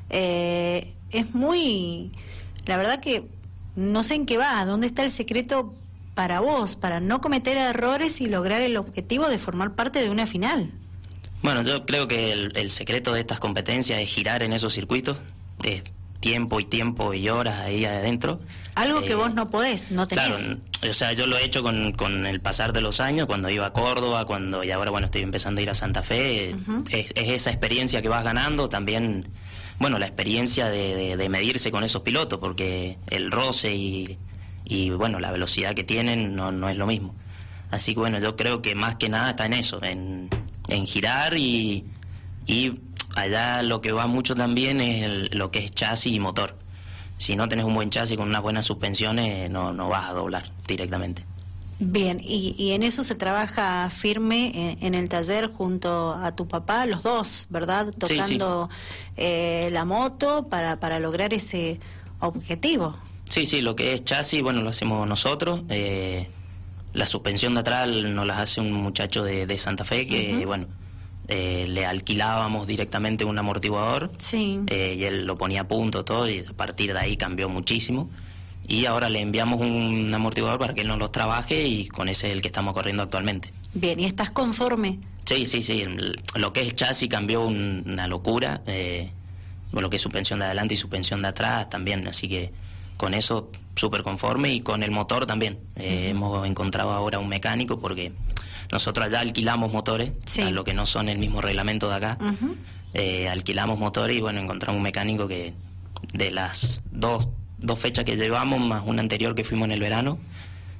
eh, 0.10 0.94
es 1.12 1.34
muy, 1.34 2.12
la 2.66 2.78
verdad 2.78 3.00
que 3.00 3.28
no 3.76 4.04
sé 4.04 4.16
en 4.16 4.26
qué 4.26 4.38
va, 4.38 4.66
dónde 4.66 4.88
está 4.88 5.04
el 5.04 5.12
secreto 5.12 5.74
para 6.14 6.40
vos, 6.40 6.76
para 6.76 7.00
no 7.00 7.22
cometer 7.22 7.58
errores 7.58 8.22
y 8.22 8.26
lograr 8.26 8.62
el 8.62 8.78
objetivo 8.78 9.28
de 9.28 9.38
formar 9.38 9.76
parte 9.76 10.00
de 10.00 10.10
una 10.10 10.28
final. 10.28 10.72
Bueno, 11.42 11.62
yo 11.62 11.86
creo 11.86 12.08
que 12.08 12.32
el, 12.32 12.72
secreto 12.72 13.14
de 13.14 13.20
estas 13.20 13.40
competencias 13.40 14.00
es 14.00 14.10
girar 14.10 14.42
en 14.42 14.54
esos 14.54 14.74
circuitos, 14.74 15.18
es 15.64 15.84
tiempo 16.26 16.60
y 16.60 16.66
tiempo 16.66 17.14
y 17.14 17.30
horas 17.30 17.60
ahí 17.60 17.86
adentro. 17.86 18.40
Algo 18.74 19.02
que 19.02 19.12
eh, 19.12 19.16
vos 19.16 19.32
no 19.36 19.52
podés, 19.52 19.92
no 19.92 20.08
tenés. 20.08 20.26
Claro, 20.26 20.58
o 20.90 20.94
sea, 20.94 21.14
yo 21.14 21.28
lo 21.28 21.38
he 21.38 21.46
hecho 21.46 21.62
con, 21.62 21.92
con, 21.92 22.26
el 22.26 22.42
pasar 22.42 22.74
de 22.74 22.82
los 22.82 23.00
años, 23.00 23.28
cuando 23.28 23.48
iba 23.48 23.68
a 23.68 23.74
Córdoba, 23.74 24.26
cuando 24.26 24.64
y 24.64 24.72
ahora 24.72 24.90
bueno 24.90 25.06
estoy 25.06 25.22
empezando 25.22 25.60
a 25.60 25.62
ir 25.62 25.70
a 25.70 25.76
Santa 25.76 26.02
Fe, 26.02 26.56
es, 26.90 27.14
esa 27.16 27.52
experiencia 27.52 28.02
que 28.02 28.10
vas 28.10 28.24
ganando, 28.24 28.70
también, 28.70 29.28
bueno, 29.78 30.00
la 30.00 30.08
experiencia 30.08 30.66
de, 30.66 31.16
de, 31.16 31.30
medirse 31.30 31.70
con 31.70 31.84
esos 31.84 32.02
pilotos, 32.02 32.40
porque 32.40 32.98
el 33.06 33.30
roce 33.30 33.76
y, 33.76 34.18
y, 34.64 34.90
bueno, 34.90 35.20
la 35.20 35.32
velocidad 35.32 35.76
que 35.76 35.84
tienen 35.84 36.36
no, 36.36 36.52
no 36.52 36.70
es 36.70 36.76
lo 36.76 36.88
mismo. 36.88 37.14
Así 37.70 37.94
que 37.94 38.00
bueno, 38.00 38.18
yo 38.18 38.36
creo 38.36 38.64
que 38.64 38.74
más 38.74 38.96
que 38.96 39.10
nada 39.10 39.30
está 39.30 39.46
en 39.46 39.54
eso, 39.54 39.80
en, 39.84 40.30
en 40.70 40.88
girar 40.88 41.38
y, 41.38 41.86
y 42.48 42.80
allá 43.16 43.64
lo 43.64 43.82
que 43.82 43.92
va 43.92 44.08
mucho 44.08 44.36
también 44.36 44.82
es 44.82 45.34
lo 45.34 45.52
que 45.52 45.60
es 45.60 45.72
chasis 45.72 46.14
y 46.14 46.20
motor. 46.20 46.56
Si 47.18 47.36
no 47.36 47.48
tenés 47.48 47.66
un 47.66 47.74
buen 47.74 47.90
chasis 47.90 48.18
con 48.18 48.28
unas 48.28 48.42
buenas 48.42 48.66
suspensiones, 48.66 49.50
no, 49.50 49.74
no 49.74 49.90
vas 49.90 50.10
a 50.10 50.14
doblar 50.14 50.52
directamente. 50.68 51.24
Bien, 51.78 52.22
y, 52.24 52.72
en 52.72 52.84
eso 52.84 53.04
se 53.04 53.16
trabaja 53.16 53.90
firme 53.90 54.78
en, 54.80 54.96
el 54.96 55.10
taller 55.10 55.52
junto 55.52 56.14
a 56.14 56.34
tu 56.34 56.48
papá, 56.48 56.86
los 56.86 57.04
dos, 57.04 57.48
¿verdad? 57.50 57.94
Tocando 57.98 58.70
eh, 59.18 59.70
la 59.74 59.84
moto 59.84 60.48
para, 60.48 60.80
para 60.80 61.00
lograr 61.00 61.34
ese 61.34 61.82
objetivo. 62.22 62.96
Sí, 63.28 63.46
sí, 63.46 63.62
lo 63.62 63.76
que 63.76 63.94
es 63.94 64.06
chasis, 64.06 64.42
bueno, 64.42 64.62
lo 64.62 64.70
hacemos 64.70 65.06
nosotros. 65.06 65.64
Eh, 65.68 66.30
la 66.94 67.06
suspensión 67.06 67.56
de 67.56 67.60
atrás 67.60 67.90
nos 67.90 68.26
las 68.26 68.40
hace 68.40 68.62
un 68.62 68.72
muchacho 68.72 69.24
de, 69.24 69.58
Santa 69.58 69.84
Fe 69.84 70.08
que, 70.08 70.46
bueno, 70.46 70.68
eh, 71.28 71.66
le 71.68 71.86
alquilábamos 71.86 72.68
directamente 72.68 73.26
un 73.26 73.38
amortiguador 73.38 74.12
eh, 74.34 74.96
y 74.98 75.04
él 75.04 75.26
lo 75.26 75.38
ponía 75.38 75.62
a 75.62 75.68
punto 75.68 76.06
todo 76.06 76.30
y 76.30 76.40
a 76.40 76.54
partir 76.54 76.94
de 76.94 77.00
ahí 77.00 77.18
cambió 77.18 77.50
muchísimo 77.50 78.10
y 78.68 78.86
ahora 78.86 79.10
le 79.10 79.20
enviamos 79.20 79.62
un 79.62 80.12
amortiguador 80.14 80.60
para 80.60 80.74
que 80.74 80.82
él 80.82 80.88
nos 80.88 81.00
lo 81.00 81.10
trabaje 81.10 81.64
y 81.64 81.88
con 81.88 82.08
ese 82.10 82.28
es 82.28 82.34
el 82.34 82.42
que 82.42 82.48
estamos 82.48 82.74
corriendo 82.74 83.04
actualmente. 83.04 83.54
Bien, 83.74 84.00
¿y 84.00 84.06
estás 84.06 84.32
conforme? 84.32 85.00
Sí, 85.26 85.46
sí, 85.46 85.62
sí, 85.62 85.84
lo 86.36 86.54
que 86.54 86.62
es 86.62 86.76
chasis 86.76 87.10
cambió 87.10 87.42
una 87.46 88.08
locura, 88.08 88.62
eh, 88.68 89.12
lo 89.72 89.90
que 89.90 89.98
es 89.98 90.02
suspensión 90.02 90.40
de 90.40 90.46
adelante 90.46 90.76
y 90.76 90.78
suspensión 90.78 91.22
de 91.22 91.30
atrás 91.30 91.70
también, 91.70 92.08
así 92.08 92.28
que 92.28 92.52
con 92.98 93.14
eso 93.14 93.52
súper 93.76 94.04
conforme 94.04 94.54
y 94.54 94.62
con 94.62 94.84
el 94.84 94.92
motor 94.92 95.26
también. 95.26 95.60
Eh, 95.76 96.10
hemos 96.10 96.48
encontrado 96.48 96.92
ahora 96.92 97.20
un 97.20 97.28
mecánico 97.28 97.80
porque 97.80 98.14
nosotros 98.72 99.06
allá 99.08 99.20
alquilamos 99.20 99.72
motores, 99.72 100.12
a 100.44 100.52
lo 100.52 100.64
que 100.64 100.74
no 100.74 100.86
son 100.86 101.10
el 101.10 101.18
mismo 101.18 101.42
reglamento 101.42 101.90
de 101.90 101.96
acá. 101.96 102.18
Eh, 102.94 103.28
alquilamos 103.28 103.78
motores 103.78 104.16
y 104.16 104.22
bueno, 104.22 104.40
encontramos 104.40 104.78
un 104.78 104.84
mecánico 104.84 105.28
que 105.28 105.54
de 106.14 106.32
las 106.32 106.84
dos, 106.92 107.28
dos 107.58 107.80
fechas 107.80 108.06
que 108.06 108.16
llevamos, 108.16 108.60
más 108.60 108.84
una 108.86 109.02
anterior 109.02 109.36
que 109.36 109.44
fuimos 109.44 109.66
en 109.66 109.74
el 109.74 109.80
verano, 109.80 110.18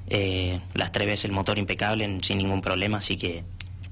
eh, 0.08 0.60
las 0.74 0.92
tres 0.92 1.06
veces 1.06 1.26
el 1.26 1.32
motor 1.32 1.58
impecable, 1.58 2.18
sin 2.22 2.38
ningún 2.38 2.62
problema, 2.62 2.98
así 2.98 3.16
que 3.16 3.44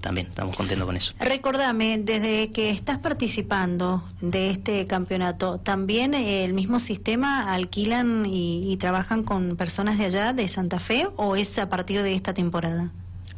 también 0.05 0.27
estamos 0.27 0.55
contentos 0.55 0.85
con 0.87 0.97
eso. 0.97 1.15
Recordame, 1.19 1.99
desde 1.99 2.51
que 2.53 2.69
estás 2.69 2.99
participando 2.99 4.05
de 4.21 4.51
este 4.51 4.87
campeonato, 4.87 5.59
¿también 5.59 6.13
el 6.13 6.53
mismo 6.53 6.79
sistema 6.79 7.55
alquilan 7.55 8.27
y, 8.27 8.77
trabajan 8.77 9.23
con 9.23 9.57
personas 9.57 9.97
de 9.97 10.05
allá, 10.05 10.35
de 10.35 10.47
Santa 10.47 10.79
Fe, 10.79 11.09
o 11.17 11.37
es 11.37 11.59
a 11.59 11.71
partir 11.71 12.03
de 12.03 12.15
esta 12.15 12.35
temporada? 12.35 12.91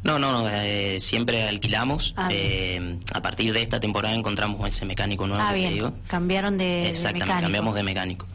No, 0.03 0.19
no, 0.19 0.31
no 0.31 0.49
eh, 0.49 0.99
siempre 0.99 1.47
alquilamos. 1.47 2.13
Ah, 2.17 2.29
eh, 2.31 2.97
a 3.13 3.21
partir 3.21 3.53
de 3.53 3.61
esta 3.61 3.79
temporada 3.79 4.15
encontramos 4.15 4.67
ese 4.67 4.85
mecánico 4.85 5.27
nuevo. 5.27 5.43
Ah, 5.45 5.53
bien. 5.53 5.93
Cambiaron 6.07 6.57
de, 6.57 6.89
Exactamente, 6.89 7.41
cambiamos 7.41 7.75
de 7.75 7.83
mecánico. 7.83 8.25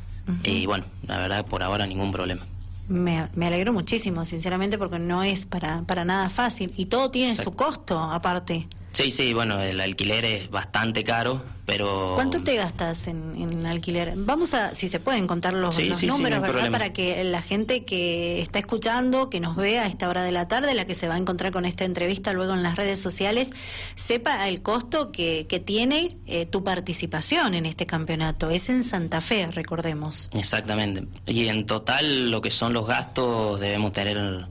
Y 0.45 0.67
bueno, 0.67 0.85
la 1.07 1.19
verdad, 1.19 1.47
por 1.47 1.63
ahora 1.63 1.87
ningún 1.87 2.13
problema. 2.13 2.47
Me, 2.89 3.29
me, 3.35 3.47
alegro 3.47 3.73
muchísimo, 3.73 4.25
sinceramente, 4.25 4.77
porque 4.77 4.99
no 4.99 5.23
es 5.23 5.47
para, 5.47 5.83
para 5.83 6.05
nada 6.05 6.29
fácil. 6.29 6.73
Y 6.77 6.87
todo 6.87 7.11
tiene 7.11 7.35
su 7.35 7.55
costo, 7.55 7.99
aparte. 7.99 8.69
Sí, 8.93 9.11
sí, 9.11 9.33
bueno, 9.33 9.61
el 9.61 9.81
alquiler 9.81 10.25
es 10.25 10.51
bastante 10.51 11.03
caro, 11.03 11.43
pero... 11.65 12.13
¿Cuánto 12.17 12.43
te 12.43 12.57
gastas 12.57 13.07
en, 13.07 13.35
en 13.37 13.67
alquiler? 13.67 14.15
Vamos 14.17 14.53
a, 14.55 14.75
si 14.75 14.89
se 14.89 14.99
pueden 14.99 15.27
contar 15.27 15.55
los, 15.55 15.79
números, 15.79 16.41
¿verdad? 16.41 16.71
Para 16.71 16.93
que 16.93 17.23
la 17.25 17.41
gente 17.41 17.85
que 17.85 18.43
está 18.43 18.59
escuchando, 18.59 19.31
que 19.31 19.39
nos 19.39 19.55
vea 19.57 19.85
a 19.85 19.87
esta 19.87 20.09
hora 20.09 20.25
de 20.25 20.33
la 20.33 20.49
tarde, 20.49 20.75
la 20.75 20.87
que 20.87 20.95
se 20.95 21.07
va 21.07 21.15
a 21.15 21.19
encontrar 21.19 21.53
con 21.53 21.65
esta 21.65 21.85
entrevista 21.85 22.33
luego 22.33 22.55
en 22.55 22.63
las 22.63 22.77
redes 22.77 23.01
sociales, 23.01 23.51
sepa 23.95 24.49
el 24.49 24.63
costo 24.63 25.13
que, 25.13 25.47
que 25.49 25.61
tiene 25.61 26.19
eh, 26.27 26.47
tu 26.47 26.65
participación 26.65 27.55
en 27.55 27.67
este 27.67 27.87
campeonato. 27.87 28.51
Es 28.51 28.69
en 28.69 28.83
Santa 28.83 29.21
Fe, 29.21 29.47
recordemos. 29.53 30.31
Exactamente. 30.35 31.07
Y 31.27 31.47
en 31.47 31.67
total 31.67 32.31
lo 32.31 32.41
que 32.41 32.51
son 32.51 32.73
los 32.73 32.87
gastos 32.87 33.61
debemos 33.61 33.93
tener 33.93 34.47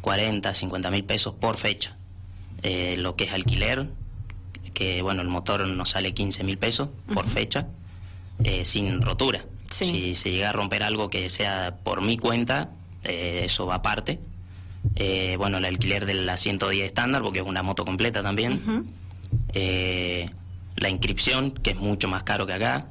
40, 0.00 0.54
50 0.54 0.90
mil 0.90 1.04
pesos 1.04 1.34
por 1.34 1.56
fecha. 1.56 1.96
Eh, 2.62 2.96
lo 2.96 3.16
que 3.16 3.24
es 3.24 3.32
alquiler, 3.32 3.88
que 4.76 5.00
bueno, 5.00 5.22
el 5.22 5.28
motor 5.28 5.66
nos 5.66 5.88
sale 5.88 6.12
15 6.12 6.44
mil 6.44 6.58
pesos 6.58 6.90
por 7.14 7.26
fecha, 7.26 7.66
eh, 8.44 8.66
sin 8.66 9.00
rotura. 9.00 9.46
Si 9.70 10.14
se 10.14 10.30
llega 10.30 10.50
a 10.50 10.52
romper 10.52 10.82
algo 10.82 11.08
que 11.08 11.30
sea 11.30 11.78
por 11.82 12.02
mi 12.02 12.18
cuenta, 12.18 12.72
eh, 13.02 13.40
eso 13.44 13.64
va 13.64 13.76
aparte. 13.76 14.20
bueno, 15.38 15.56
el 15.56 15.64
alquiler 15.64 16.04
de 16.04 16.12
la 16.12 16.36
110 16.36 16.84
estándar, 16.84 17.22
porque 17.22 17.38
es 17.38 17.46
una 17.46 17.62
moto 17.62 17.86
completa 17.86 18.22
también. 18.22 18.84
la 19.54 20.88
inscripción, 20.90 21.52
que 21.52 21.70
es 21.70 21.76
mucho 21.76 22.06
más 22.08 22.22
caro 22.22 22.46
que 22.46 22.52
acá. 22.52 22.88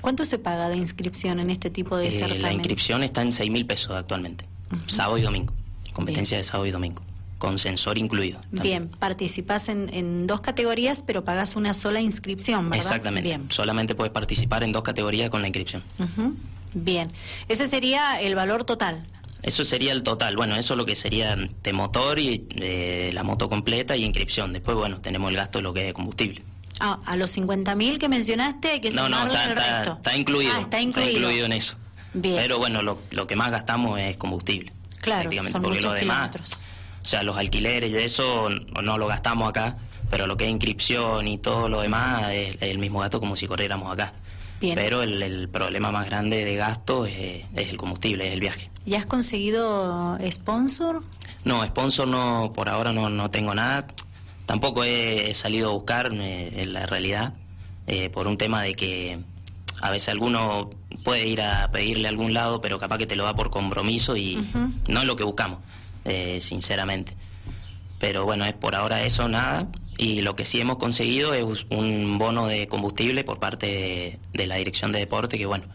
¿Cuánto 0.00 0.24
se 0.24 0.40
paga 0.40 0.68
de 0.68 0.78
inscripción 0.78 1.38
en 1.38 1.50
este 1.50 1.70
tipo 1.70 1.96
de 1.96 2.10
certamen? 2.10 2.42
La 2.42 2.52
inscripción 2.52 3.04
está 3.04 3.22
en 3.22 3.30
6 3.30 3.52
mil 3.52 3.66
pesos 3.66 3.92
actualmente, 3.92 4.46
sábado 4.88 5.16
y 5.16 5.22
domingo, 5.22 5.54
competencia 5.92 6.38
de 6.38 6.42
sábado 6.42 6.66
y 6.66 6.72
domingo 6.72 7.02
con 7.40 7.58
sensor 7.58 7.96
incluido. 7.96 8.38
Bien, 8.52 8.88
participas 8.88 9.70
en, 9.70 10.26
dos 10.26 10.42
categorías, 10.42 11.02
pero 11.04 11.24
pagas 11.24 11.56
una 11.56 11.72
sola 11.72 12.00
inscripción, 12.00 12.68
¿verdad? 12.68 12.86
Exactamente. 12.86 13.28
Bien. 13.28 13.46
Solamente 13.50 13.94
puedes 13.94 14.12
participar 14.12 14.62
en 14.62 14.72
dos 14.72 14.82
categorías 14.82 15.30
con 15.30 15.40
la 15.40 15.48
inscripción. 15.48 15.82
Bien. 16.74 17.10
Ese 17.48 17.66
sería 17.66 18.20
el 18.20 18.34
valor 18.34 18.64
total. 18.64 19.04
Eso 19.42 19.64
sería 19.64 19.92
el 19.92 20.02
total. 20.02 20.36
Bueno, 20.36 20.54
eso 20.54 20.74
es 20.74 20.78
lo 20.78 20.84
que 20.84 20.94
sería 20.94 21.34
de 21.34 21.72
motor 21.72 22.18
y 22.18 22.46
eh, 22.56 23.10
la 23.14 23.22
moto 23.22 23.48
completa 23.48 23.96
y 23.96 24.04
inscripción. 24.04 24.52
Después, 24.52 24.76
bueno, 24.76 25.00
tenemos 25.00 25.30
el 25.30 25.36
gasto 25.36 25.58
de 25.58 25.62
lo 25.62 25.72
que 25.72 25.80
es 25.80 25.86
de 25.86 25.92
combustible. 25.94 26.42
Ah, 26.78 27.00
a 27.06 27.16
los 27.16 27.36
50.000 27.36 27.96
que 27.96 28.08
mencionaste 28.10 28.68
hay 28.68 28.80
que 28.80 28.90
no, 28.90 29.08
no, 29.08 29.26
está, 29.26 29.44
el 29.44 29.88
Está, 29.96 30.16
incluido. 30.16 30.52
Ah, 30.54 30.60
está 30.60 30.80
incluido. 30.80 31.08
Está 31.08 31.18
incluido 31.18 31.46
en 31.46 31.52
eso. 31.52 31.76
Bien. 32.12 32.36
Pero 32.36 32.58
bueno, 32.58 32.82
lo, 32.82 32.98
lo 33.10 33.26
que 33.26 33.34
más 33.34 33.50
gastamos 33.50 33.98
es 33.98 34.18
combustible. 34.18 34.72
Claro, 35.00 35.30
son 35.48 35.62
porque 35.62 35.80
lo 35.80 35.92
demás, 35.92 36.62
o 37.02 37.06
sea, 37.06 37.22
los 37.22 37.36
alquileres 37.36 37.92
y 37.92 37.96
eso 37.96 38.48
no 38.50 38.98
lo 38.98 39.06
gastamos 39.06 39.48
acá, 39.48 39.78
pero 40.10 40.26
lo 40.26 40.36
que 40.36 40.44
es 40.44 40.50
inscripción 40.50 41.28
y 41.28 41.38
todo 41.38 41.68
lo 41.68 41.80
demás 41.80 42.30
es 42.30 42.56
el 42.60 42.78
mismo 42.78 43.00
gasto 43.00 43.20
como 43.20 43.36
si 43.36 43.46
corriéramos 43.46 43.92
acá. 43.92 44.12
Pero 44.60 45.02
el, 45.02 45.48
problema 45.48 45.90
más 45.90 46.04
grande 46.06 46.44
de 46.44 46.54
gasto 46.56 47.06
es, 47.06 47.44
el 47.54 47.76
combustible, 47.78 48.28
es 48.28 48.34
el 48.34 48.40
viaje. 48.40 48.70
¿Y 48.84 48.94
has 48.94 49.06
conseguido 49.06 50.18
sponsor? 50.30 51.02
No, 51.44 51.64
sponsor 51.64 52.06
no, 52.06 52.52
por 52.54 52.68
ahora 52.68 52.92
no, 52.92 53.08
no 53.08 53.30
tengo 53.30 53.54
nada. 53.54 53.86
Tampoco 54.44 54.84
he, 54.84 55.32
salido 55.32 55.70
a 55.70 55.72
buscar 55.72 56.12
eh, 56.12 56.62
en 56.62 56.72
la 56.74 56.84
realidad, 56.84 57.34
eh, 57.86 58.10
por 58.10 58.26
un 58.26 58.36
tema 58.36 58.62
de 58.62 58.74
que 58.74 59.20
a 59.80 59.90
veces 59.90 60.10
alguno 60.10 60.70
puede 61.04 61.26
ir 61.26 61.40
a 61.40 61.70
pedirle 61.70 62.08
a 62.08 62.10
algún 62.10 62.34
lado, 62.34 62.60
pero 62.60 62.78
capaz 62.78 62.98
que 62.98 63.06
te 63.06 63.16
lo 63.16 63.24
da 63.24 63.34
por 63.34 63.50
compromiso 63.50 64.16
y 64.16 64.44
no 64.88 65.00
es 65.00 65.06
lo 65.06 65.16
que 65.16 65.24
buscamos. 65.24 65.60
Eh, 66.04 66.38
sinceramente. 66.40 67.14
Pero 67.98 68.24
bueno, 68.24 68.44
es 68.44 68.54
por 68.54 68.74
ahora 68.74 69.04
eso 69.04 69.28
nada. 69.28 69.68
Y 69.98 70.22
lo 70.22 70.34
que 70.34 70.46
sí 70.46 70.60
hemos 70.60 70.78
conseguido 70.78 71.34
es 71.34 71.66
un 71.68 72.16
bono 72.16 72.46
de 72.46 72.66
combustible 72.68 73.22
por 73.22 73.38
parte 73.38 74.18
de, 74.32 74.46
la 74.46 74.56
Dirección 74.56 74.92
de 74.92 74.98
Deporte, 74.98 75.36
que 75.36 75.44
bueno, 75.44 75.66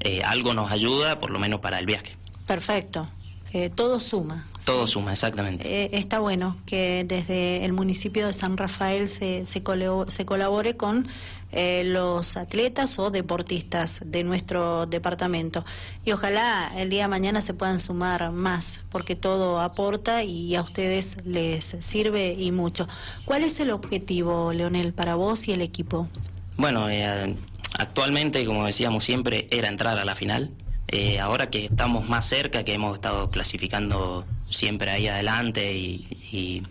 eh, 0.00 0.22
algo 0.24 0.54
nos 0.54 0.70
ayuda, 0.70 1.20
por 1.20 1.30
lo 1.30 1.38
menos 1.38 1.60
para 1.60 1.78
el 1.78 1.84
viaje. 1.84 2.16
Perfecto. 2.46 3.10
Eh, 3.52 3.68
todo 3.68 3.98
suma. 3.98 4.46
Todo 4.64 4.86
suma, 4.86 5.12
exactamente. 5.12 5.66
Eh, 5.66 5.90
está 5.92 6.20
bueno 6.20 6.56
que 6.66 7.04
desde 7.06 7.64
el 7.64 7.72
municipio 7.72 8.26
de 8.28 8.32
San 8.32 8.56
Rafael 8.56 9.08
se, 9.08 9.44
se, 9.44 9.62
se 10.08 10.24
colabore 10.24 10.76
con 10.76 11.08
eh, 11.50 11.82
los 11.84 12.36
atletas 12.36 12.96
o 13.00 13.10
deportistas 13.10 14.02
de 14.04 14.22
nuestro 14.22 14.86
departamento. 14.86 15.64
Y 16.04 16.12
ojalá 16.12 16.70
el 16.76 16.90
día 16.90 17.02
de 17.02 17.08
mañana 17.08 17.40
se 17.40 17.52
puedan 17.52 17.80
sumar 17.80 18.30
más, 18.30 18.78
porque 18.88 19.16
todo 19.16 19.60
aporta 19.60 20.22
y 20.22 20.54
a 20.54 20.62
ustedes 20.62 21.16
les 21.24 21.76
sirve 21.80 22.34
y 22.34 22.52
mucho. 22.52 22.86
¿Cuál 23.24 23.42
es 23.42 23.58
el 23.58 23.72
objetivo, 23.72 24.52
Leonel, 24.52 24.92
para 24.92 25.16
vos 25.16 25.48
y 25.48 25.52
el 25.52 25.62
equipo? 25.62 26.08
Bueno, 26.56 26.86
actualmente, 27.78 28.44
como 28.44 28.64
decíamos 28.64 29.02
siempre, 29.02 29.48
era 29.50 29.66
entrar 29.66 29.98
a 29.98 30.04
la 30.04 30.14
final. 30.14 30.52
Eh, 30.92 31.20
ahora 31.20 31.50
que 31.50 31.66
estamos 31.66 32.08
más 32.08 32.28
cerca, 32.28 32.64
que 32.64 32.74
hemos 32.74 32.96
estado 32.96 33.30
clasificando 33.30 34.26
siempre 34.48 34.90
ahí 34.90 35.06
adelante 35.06 35.72
y, 35.72 36.62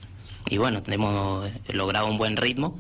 bueno, 0.58 0.84
hemos 0.88 1.50
logrado 1.70 2.08
un 2.08 2.18
buen 2.18 2.36
ritmo. 2.36 2.78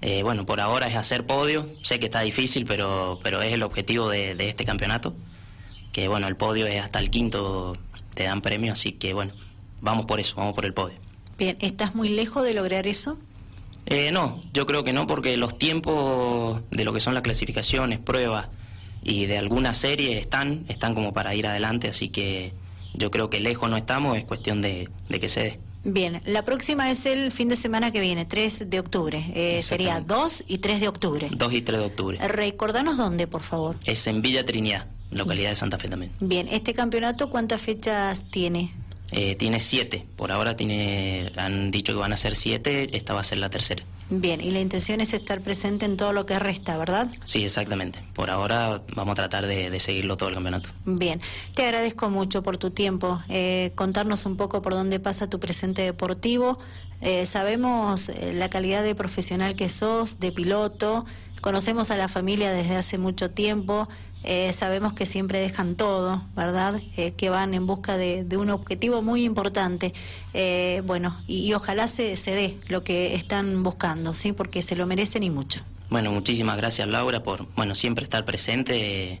Eh, 0.00 0.22
bueno, 0.22 0.46
por 0.46 0.60
ahora 0.60 0.86
es 0.86 0.96
hacer 0.96 1.26
podio, 1.26 1.68
sé 1.82 1.98
que 1.98 2.06
está 2.06 2.22
difícil, 2.22 2.64
pero, 2.64 3.20
pero 3.22 3.42
es 3.42 3.52
el 3.52 3.62
objetivo 3.62 4.08
de, 4.08 4.36
este 4.38 4.64
campeonato, 4.64 5.14
que 5.92 6.08
bueno, 6.08 6.28
el 6.28 6.36
podio 6.36 6.66
es 6.66 6.80
hasta 6.80 6.98
el 6.98 7.10
quinto, 7.10 7.76
te 8.14 8.24
dan 8.24 8.40
premio, 8.40 8.72
así 8.72 8.92
que 8.92 9.12
bueno, 9.12 9.32
vamos 9.82 10.06
por 10.06 10.18
eso, 10.18 10.36
vamos 10.36 10.54
por 10.54 10.64
el 10.64 10.72
podio. 10.72 10.96
Bien, 11.36 11.58
¿estás 11.60 11.94
muy 11.94 12.08
lejos 12.08 12.42
de 12.42 12.54
lograr 12.54 12.86
eso? 12.86 13.18
Eh, 13.84 14.12
no, 14.12 14.42
yo 14.54 14.64
creo 14.64 14.82
que 14.82 14.94
no, 14.94 15.06
porque 15.06 15.36
los 15.36 15.58
tiempos 15.58 16.62
de 16.70 16.84
lo 16.84 16.94
que 16.94 17.00
son 17.00 17.12
las 17.12 17.22
clasificaciones, 17.22 17.98
pruebas, 17.98 18.48
y 19.04 19.26
de 19.26 19.38
alguna 19.38 19.74
serie 19.74 20.18
están, 20.18 20.64
están 20.68 20.94
como 20.94 21.12
para 21.12 21.34
ir 21.34 21.46
adelante, 21.46 21.88
así 21.88 22.08
que 22.08 22.52
yo 22.94 23.10
creo 23.10 23.30
que 23.30 23.38
lejos 23.38 23.68
no 23.68 23.76
estamos, 23.76 24.16
es 24.16 24.24
cuestión 24.24 24.62
de, 24.62 24.88
que 25.08 25.28
se 25.28 25.40
dé. 25.40 25.58
Bien, 25.84 26.22
la 26.24 26.44
próxima 26.46 26.90
es 26.90 27.04
el 27.04 27.30
fin 27.30 27.48
de 27.48 27.56
semana 27.56 27.90
que 27.90 28.00
viene, 28.00 28.24
3 28.24 28.70
de 28.70 28.80
octubre. 28.80 29.30
Eh, 29.34 29.60
sería 29.60 30.00
2 30.00 30.44
y 30.46 30.58
3 30.58 30.80
de 30.80 30.88
octubre. 30.88 31.28
2 31.30 31.52
y 31.52 31.60
3 31.60 31.78
de 31.78 31.84
octubre. 31.84 32.18
Recordanos 32.26 32.96
dónde, 32.96 33.26
por 33.26 33.42
favor. 33.42 33.76
Es 33.84 34.06
en 34.06 34.22
Villa 34.22 34.46
Trinidad, 34.46 34.86
localidad 35.10 35.50
de 35.50 35.56
Santa 35.56 35.76
Fe 35.76 35.88
también. 35.88 36.12
Bien, 36.20 36.48
¿este 36.48 36.72
campeonato 36.72 37.28
cuántas 37.28 37.60
fechas 37.60 38.24
tiene? 38.30 38.72
Eh, 39.10 39.34
tiene 39.34 39.60
siete. 39.60 40.06
Por 40.16 40.32
ahora 40.32 40.56
tiene, 40.56 41.30
han 41.36 41.70
dicho 41.70 41.92
que 41.92 41.98
van 41.98 42.14
a 42.14 42.16
ser 42.16 42.34
siete. 42.34 42.96
Esta 42.96 43.12
va 43.12 43.20
a 43.20 43.24
ser 43.24 43.38
la 43.38 43.50
tercera. 43.50 43.84
Bien, 44.20 44.40
y 44.40 44.50
la 44.50 44.60
intención 44.60 45.00
es 45.00 45.12
estar 45.12 45.40
presente 45.40 45.84
en 45.84 45.96
todo 45.96 46.12
lo 46.12 46.26
que 46.26 46.38
resta, 46.38 46.76
¿verdad? 46.76 47.08
Sí, 47.24 47.44
exactamente. 47.44 48.00
Por 48.14 48.30
ahora 48.30 48.82
vamos 48.94 49.12
a 49.12 49.16
tratar 49.16 49.46
de, 49.46 49.80
seguirlo 49.80 50.16
todo 50.16 50.28
el 50.28 50.34
campeonato. 50.34 50.68
Bien, 50.84 51.20
te 51.54 51.64
agradezco 51.64 52.10
mucho 52.10 52.42
por 52.42 52.58
tu 52.58 52.70
tiempo. 52.70 53.22
Eh, 53.28 53.72
contarnos 53.74 54.26
un 54.26 54.36
poco 54.36 54.62
por 54.62 54.74
dónde 54.74 55.00
pasa 55.00 55.28
tu 55.28 55.40
presente 55.40 55.82
deportivo. 55.82 56.58
Eh, 57.00 57.26
sabemos 57.26 58.10
la 58.32 58.48
calidad 58.48 58.82
de 58.82 58.94
profesional 58.94 59.56
que 59.56 59.68
sos, 59.68 60.20
de 60.20 60.32
piloto. 60.32 61.04
Conocemos 61.40 61.90
a 61.90 61.96
la 61.96 62.08
familia 62.08 62.50
desde 62.52 62.76
hace 62.76 62.98
mucho 62.98 63.30
tiempo. 63.30 63.88
Eh, 64.26 64.54
sabemos 64.54 64.94
que 64.94 65.04
siempre 65.04 65.38
dejan 65.38 65.76
todo, 65.76 66.22
¿verdad? 66.34 66.80
Eh, 66.96 67.12
que 67.12 67.28
van 67.28 67.52
en 67.52 67.66
busca 67.66 67.98
de, 67.98 68.26
un 68.38 68.48
objetivo 68.48 69.02
muy 69.02 69.22
importante. 69.22 69.92
Eh, 70.32 70.82
bueno, 70.86 71.22
y, 71.26 71.52
ojalá 71.52 71.88
se, 71.88 72.16
se 72.16 72.30
dé 72.30 72.58
lo 72.68 72.82
que 72.84 73.14
están 73.14 73.62
buscando, 73.62 74.14
¿sí? 74.14 74.32
Porque 74.32 74.62
se 74.62 74.76
lo 74.76 74.86
merecen 74.86 75.24
y 75.24 75.30
mucho. 75.30 75.60
Bueno, 75.90 76.10
muchísimas 76.10 76.56
gracias 76.56 76.88
Laura 76.88 77.22
por, 77.22 77.46
bueno, 77.54 77.74
siempre 77.74 78.04
estar 78.04 78.24
presente, 78.24 79.20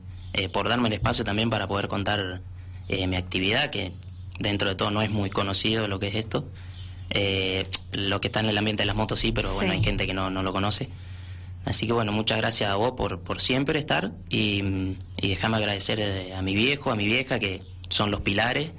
por 0.52 0.68
darme 0.68 0.88
el 0.88 0.94
espacio 0.94 1.24
también 1.24 1.50
para 1.50 1.68
poder 1.68 1.86
contar 1.86 2.40
mi 2.88 3.16
actividad, 3.16 3.70
que 3.70 3.92
dentro 4.40 4.68
de 4.68 4.74
todo 4.74 4.90
no 4.90 5.02
es 5.02 5.10
muy 5.10 5.30
conocido 5.30 5.86
lo 5.86 6.00
que 6.00 6.08
es 6.08 6.14
esto. 6.16 6.48
lo 7.92 8.20
que 8.20 8.28
está 8.28 8.40
en 8.40 8.46
el 8.46 8.58
ambiente 8.58 8.82
de 8.82 8.86
las 8.86 8.96
motos 8.96 9.20
sí, 9.20 9.30
pero 9.30 9.52
bueno, 9.54 9.72
hay 9.72 9.84
gente 9.84 10.06
que 10.06 10.14
no, 10.14 10.30
no 10.30 10.42
lo 10.42 10.52
conoce. 10.52 10.88
Así 11.64 11.86
que 11.86 11.92
bueno, 11.92 12.12
muchas 12.12 12.38
gracias 12.38 12.70
a 12.70 12.76
vos 12.76 12.92
por, 12.92 13.20
por 13.20 13.40
siempre 13.40 13.78
estar 13.78 14.12
y, 14.28 14.62
y 15.16 15.28
déjame 15.28 15.56
agradecer 15.56 15.98
eh, 16.00 16.34
a 16.34 16.42
mi 16.42 16.54
viejo, 16.54 16.90
a 16.90 16.96
mi 16.96 17.06
vieja, 17.06 17.38
que 17.38 17.62
son 17.88 18.10
los 18.10 18.20
pilares. 18.20 18.72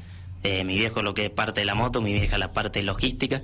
Eh, 0.44 0.64
mi 0.64 0.78
viejo 0.78 1.02
lo 1.02 1.16
que 1.16 1.26
es 1.26 1.30
parte 1.32 1.62
de 1.62 1.66
la 1.66 1.74
moto, 1.74 2.02
mi 2.02 2.14
vieja 2.14 2.38
la 2.38 2.52
parte 2.52 2.84
logística. 2.84 3.42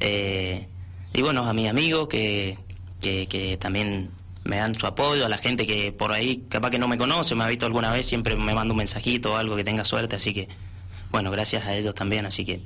Eh, 0.00 0.66
y 1.14 1.22
bueno, 1.22 1.46
a 1.46 1.54
mis 1.54 1.70
amigos 1.70 2.08
que, 2.08 2.58
que, 3.00 3.26
que, 3.26 3.56
también 3.56 4.10
me 4.44 4.56
dan 4.56 4.74
su 4.74 4.86
apoyo, 4.86 5.24
a 5.24 5.28
la 5.30 5.38
gente 5.38 5.66
que 5.66 5.92
por 5.92 6.12
ahí 6.12 6.44
capaz 6.50 6.70
que 6.70 6.78
no 6.78 6.88
me 6.88 6.98
conoce, 6.98 7.34
me 7.34 7.44
ha 7.44 7.48
visto 7.48 7.64
alguna 7.64 7.90
vez, 7.90 8.06
siempre 8.06 8.36
me 8.36 8.54
manda 8.54 8.72
un 8.72 8.78
mensajito 8.78 9.32
o 9.32 9.36
algo 9.36 9.56
que 9.56 9.64
tenga 9.64 9.84
suerte, 9.86 10.16
así 10.16 10.34
que 10.34 10.48
bueno, 11.10 11.30
gracias 11.30 11.64
a 11.64 11.74
ellos 11.74 11.94
también, 11.94 12.26
así 12.26 12.44
que 12.44 12.60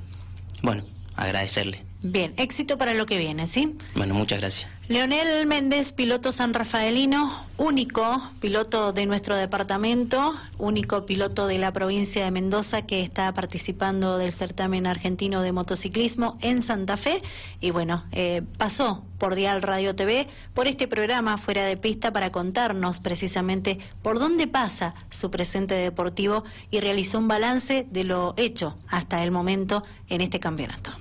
bueno, 0.61 0.83
agradecerle. 1.15 1.90
Bien, 2.03 2.33
éxito 2.37 2.79
para 2.79 2.95
lo 2.95 3.05
que 3.05 3.19
viene, 3.19 3.45
¿sí? 3.45 3.77
Bueno, 3.93 4.15
muchas 4.15 4.39
gracias. 4.39 4.71
Leonel 4.87 5.45
Méndez, 5.45 5.93
piloto 5.93 6.31
san 6.31 6.53
rafaelino, 6.53 7.45
único 7.57 8.31
piloto 8.39 8.91
de 8.91 9.05
nuestro 9.05 9.35
departamento, 9.35 10.35
único 10.57 11.05
piloto 11.05 11.45
de 11.45 11.59
la 11.59 11.71
provincia 11.71 12.25
de 12.25 12.31
Mendoza 12.31 12.81
que 12.81 13.01
está 13.01 13.31
participando 13.33 14.17
del 14.17 14.31
certamen 14.31 14.87
argentino 14.87 15.43
de 15.43 15.51
motociclismo 15.51 16.37
en 16.41 16.63
Santa 16.63 16.97
Fe. 16.97 17.21
Y 17.61 17.69
bueno, 17.69 18.03
eh, 18.11 18.41
pasó 18.57 19.05
por 19.19 19.35
Dial 19.35 19.61
Radio 19.61 19.95
TV, 19.95 20.27
por 20.55 20.67
este 20.67 20.87
programa 20.87 21.37
Fuera 21.37 21.65
de 21.65 21.77
Pista 21.77 22.11
para 22.11 22.31
contarnos 22.31 22.99
precisamente 22.99 23.77
por 24.01 24.17
dónde 24.17 24.47
pasa 24.47 24.95
su 25.11 25.29
presente 25.29 25.75
deportivo 25.75 26.43
y 26.71 26.79
realizó 26.79 27.19
un 27.19 27.27
balance 27.27 27.85
de 27.91 28.03
lo 28.03 28.33
hecho 28.37 28.75
hasta 28.89 29.23
el 29.23 29.29
momento 29.29 29.83
en 30.09 30.21
este 30.21 30.39
campeonato. 30.39 30.91